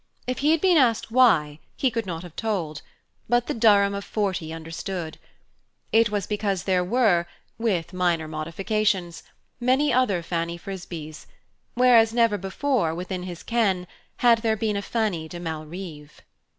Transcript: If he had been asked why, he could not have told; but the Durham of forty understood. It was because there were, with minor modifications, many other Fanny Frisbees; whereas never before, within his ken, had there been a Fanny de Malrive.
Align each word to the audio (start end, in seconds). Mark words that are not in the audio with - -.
If 0.25 0.39
he 0.39 0.49
had 0.49 0.61
been 0.61 0.77
asked 0.77 1.11
why, 1.11 1.59
he 1.75 1.91
could 1.91 2.07
not 2.07 2.23
have 2.23 2.35
told; 2.35 2.81
but 3.29 3.45
the 3.45 3.53
Durham 3.53 3.93
of 3.93 4.03
forty 4.03 4.51
understood. 4.51 5.19
It 5.91 6.09
was 6.09 6.25
because 6.25 6.63
there 6.63 6.83
were, 6.83 7.27
with 7.59 7.93
minor 7.93 8.27
modifications, 8.27 9.21
many 9.59 9.93
other 9.93 10.23
Fanny 10.23 10.57
Frisbees; 10.57 11.27
whereas 11.75 12.13
never 12.15 12.39
before, 12.39 12.95
within 12.95 13.21
his 13.21 13.43
ken, 13.43 13.85
had 14.25 14.39
there 14.39 14.57
been 14.57 14.75
a 14.75 14.81
Fanny 14.81 15.27
de 15.27 15.39
Malrive. 15.39 16.23